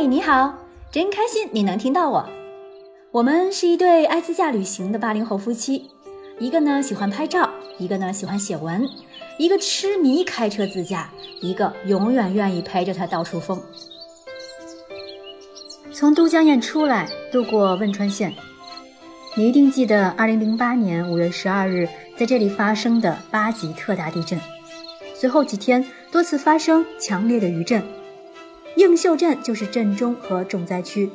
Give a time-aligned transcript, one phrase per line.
[0.00, 0.54] 嘿，你好，
[0.92, 2.24] 真开心你能听到我。
[3.10, 5.90] 我们是一对爱自驾旅行的八零后夫妻，
[6.38, 8.88] 一个呢喜欢拍照，一个呢喜欢写文，
[9.38, 13.60] 一个痴迷开车自驾，一个永远愿意陪着他到处疯。
[15.92, 18.32] 从都江堰出来，路过汶川县，
[19.34, 24.38] 你一定记得2008年5月12日在这里发生的八级特大地震。
[25.12, 27.82] 随后几天多次发生强烈的余震，
[28.76, 31.10] 映秀镇就是震中和重灾区。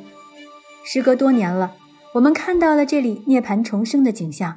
[0.84, 1.74] 时隔多年了，
[2.12, 4.56] 我们看到了这里涅槃重生的景象，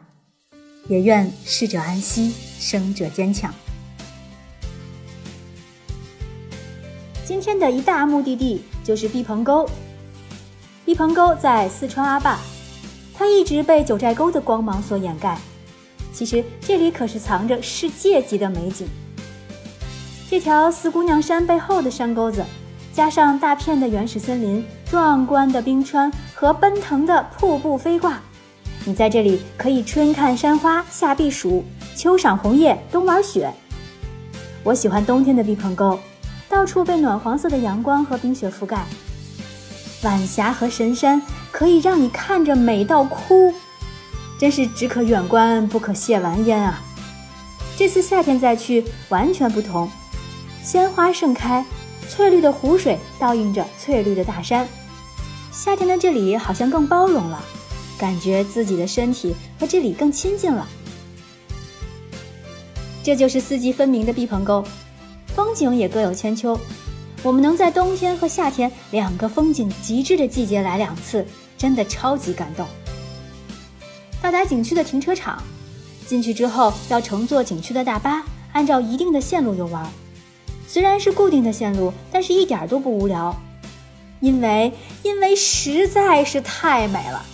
[0.87, 3.53] 也愿逝者安息，生者坚强。
[7.23, 9.69] 今天的一大目的地就是毕棚沟。
[10.85, 12.39] 毕棚沟在四川阿坝，
[13.13, 15.37] 它一直被九寨沟的光芒所掩盖，
[16.13, 18.87] 其实这里可是藏着世界级的美景。
[20.29, 22.45] 这条四姑娘山背后的山沟子，
[22.97, 28.19] 加上大片的原始森林、壮观的冰川和奔腾的瀑布飞挂，
[28.85, 31.63] 你在这里可以春看山花，夏避暑，
[31.95, 33.53] 秋赏红叶，冬玩雪。
[34.63, 35.99] 我喜欢冬天的毕棚沟，
[36.49, 38.83] 到处被暖黄色的阳光和冰雪覆盖，
[40.01, 41.21] 晚霞和神山
[41.51, 43.53] 可以让你看着美到哭，
[44.39, 46.81] 真是只可远观，不可亵玩焉啊！
[47.77, 49.87] 这次夏天再去，完全不同。
[50.63, 51.63] 鲜花盛开，
[52.09, 54.67] 翠绿的湖水倒映着翠绿的大山。
[55.51, 57.43] 夏天的这里好像更包容了，
[57.97, 60.67] 感觉自己的身体和这里更亲近了。
[63.03, 64.63] 这就是四季分明的毕棚沟，
[65.27, 66.59] 风景也各有千秋。
[67.23, 71.25] 我们能在冬天和夏天两个风景极致的季节来两次，
[71.57, 72.65] 真的超级感动。
[74.21, 75.41] 到达景区的停车场，
[76.05, 78.23] 进去之后要乘坐景区的大巴，
[78.53, 79.89] 按照一定的线路游玩。
[80.67, 83.35] 虽然是固定的线路，但是一点都不无聊，
[84.19, 87.25] 因为因为实在是太美了，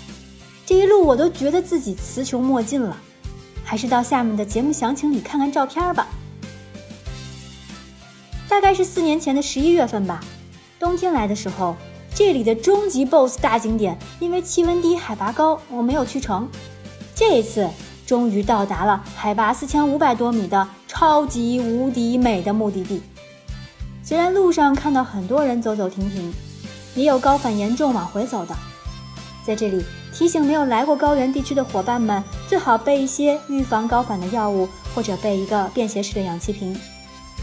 [0.65, 2.95] 这一路我都觉得自己词穷墨尽了，
[3.65, 6.07] 还是到下面的节目详情里看看照片吧。
[8.47, 10.23] 大概是四年前的十一月份吧，
[10.79, 11.75] 冬天来的时候，
[12.13, 16.47] 这里的终极 BOSS 大景点因为气温低、海拔高，我没有去成。
[17.15, 17.67] 这一次
[18.05, 23.01] 终于到达了海拔四千五百多米的超级无敌美的目的地。
[24.13, 26.31] 虽然路上看到很多人走走停停，
[26.93, 28.55] 也有高反严重往回走的，
[29.43, 36.79] 在这里提醒没有来过高原地区的伙伴们，最好备一些预防高反的药物，或者备一个便携式的氧气瓶。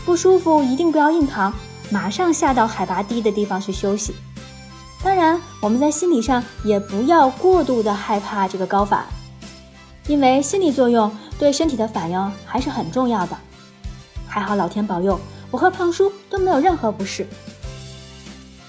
[0.05, 1.53] 不舒服一定不要硬扛，
[1.91, 4.15] 马上下到海拔低的地方去休息。
[5.03, 9.05] 当然，我们在心理上也不要过度的害怕这个高反，
[10.07, 13.37] 因为心理作用对身体的反应还是很重要的。
[14.29, 15.19] 还好老天保佑。
[15.51, 17.27] 我和胖叔都没有任何不适。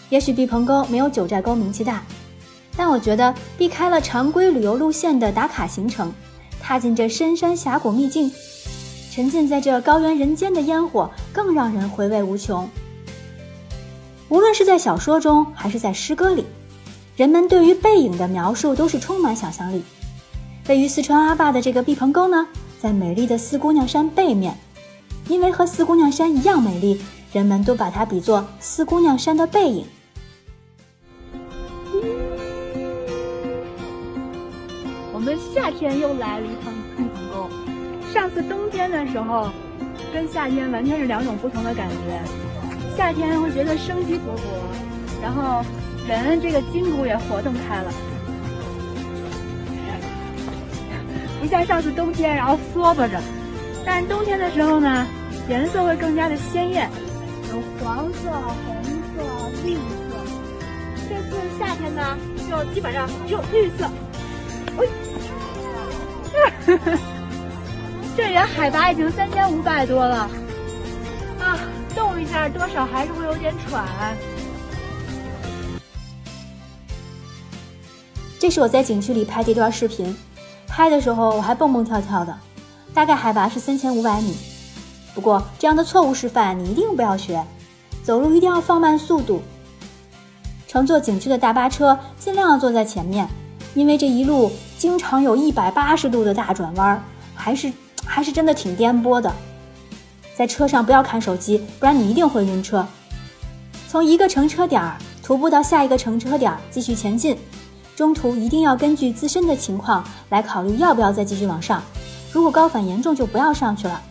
[0.09, 2.03] 也许毕棚沟没有九寨沟名气大，
[2.75, 6.11] 但我觉得避开了常规旅游路线的打卡行程，
[6.61, 8.31] 踏进这深山峡谷秘境，
[9.11, 12.69] 沉浸在这高原人间的烟火，更让人回味无穷。
[14.27, 16.45] 无论是在小说中还是在诗歌里，
[17.15, 19.83] 人们对于背影的描述都是充满想象力。
[20.67, 22.47] 位于四川阿坝的这个毕棚沟呢，
[22.81, 24.57] 在美丽的四姑娘山背面。
[25.31, 29.85] 因为和四姑娘山一样美丽，人们都把它比作四姑娘山的背影。
[35.13, 37.49] 我们夏天又来了一趟毕棚沟。
[38.13, 39.49] 上次冬天的时候，
[40.13, 41.95] 跟夏天完全是两种不同的感觉。
[42.97, 44.41] 夏天会觉得生机勃勃，
[45.23, 45.63] 然后
[46.09, 47.93] 人这个筋骨也活动开了，
[51.39, 53.17] 不像上次冬天然后缩巴着。
[53.85, 55.07] 但冬天的时候呢？
[55.49, 56.89] 颜色会更加的鲜艳，
[57.49, 58.31] 有黄色、
[58.65, 59.23] 红色、
[59.65, 59.81] 绿色。
[61.09, 62.17] 这次夏天呢，
[62.49, 63.89] 就基本上只有绿色。
[64.77, 64.85] 哎，
[68.15, 70.29] 这里海拔已经三千五百多了，
[71.39, 71.57] 啊，
[71.93, 73.85] 动一下多少还是会有点喘。
[78.39, 80.15] 这是我在景区里拍的一段视频，
[80.67, 82.33] 拍的时候我还蹦蹦跳跳的，
[82.93, 84.37] 大概海拔是三千五百米。
[85.13, 87.43] 不过，这样的错误示范你一定不要学，
[88.03, 89.41] 走路一定要放慢速度。
[90.67, 93.27] 乘坐景区的大巴车，尽量要坐在前面，
[93.73, 97.03] 因为这一路经常有一百八十度的大转弯，
[97.35, 97.71] 还是
[98.05, 99.31] 还是真的挺颠簸的。
[100.33, 102.87] 在车上不要看手机，不然你一定会晕车。
[103.89, 107.37] 从一个乘车点儿徒步到下一个乘车点儿继续前进，
[107.93, 111.83] 中途一定要根据自身的情况来考虑要不要再继续往上。
[112.31, 114.01] 如果高反严重，就不要上去了。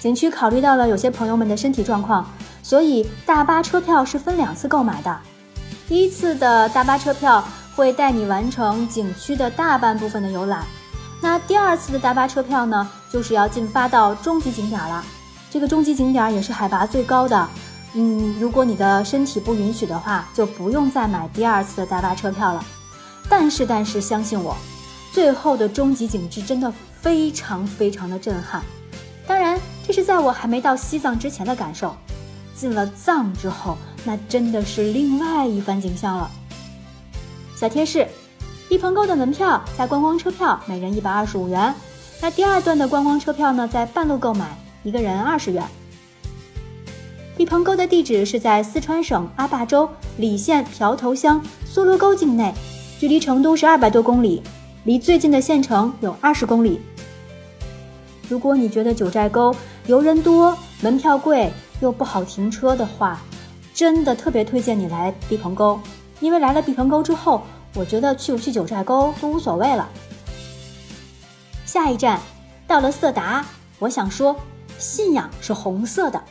[0.00, 2.24] 景区考虑到了有些朋友们的身体状况，
[2.62, 5.18] 所以大巴车票是分两次购买的，
[5.88, 7.42] 第一次的大巴车票
[7.74, 10.64] 会带你完成景区的大半部分的游览，
[11.20, 15.04] 那第二次的大巴车票呢，就是要进发到终极景点了。
[15.50, 17.48] 这个终极景点也是海拔最高的，
[17.94, 22.64] 嗯，如果你的身体不允许的话，就不用再买第二次的大巴车票了。
[23.28, 24.56] 但是，但是，相信我，
[25.12, 28.62] 最后的终极景致真的非常非常的震撼。
[29.88, 31.96] 这是在我还没到西藏之前的感受。
[32.54, 36.30] 进了藏之后，那真的是另外一番景象了。
[37.56, 38.06] 小贴士：
[38.68, 41.74] 毕棚沟的门票加观光车票每人一百二十五元。
[42.20, 45.64] 那第二段的观光车票呢，在半路购买，一个人二十元。
[47.34, 49.88] 毕棚沟的地址是在四川省阿坝州
[50.18, 52.52] 理县瓢头乡梭罗沟境内，
[52.98, 54.42] 距离成都是二百多公里，
[54.84, 56.78] 离最近的县城有二十公里。
[58.28, 59.56] 如果你觉得九寨沟
[59.88, 61.50] 游人多，门票贵，
[61.80, 63.22] 又不好停车的话，
[63.72, 65.80] 真的特别推荐你来毕棚沟，
[66.20, 67.40] 因为来了毕棚沟之后，
[67.74, 69.88] 我觉得去不去九寨沟都无所谓了。
[71.64, 72.20] 下一站
[72.66, 73.46] 到了色达，
[73.78, 74.36] 我想说，
[74.76, 76.22] 信仰是红色的，